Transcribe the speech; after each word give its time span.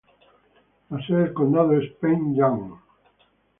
La 0.89 0.97
sede 1.05 1.19
del 1.25 1.33
condado 1.35 1.77
es 1.79 1.87
Penn 1.99 2.33
Yan. 2.33 2.73